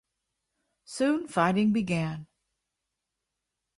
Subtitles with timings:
[0.85, 2.25] Soon fighting began.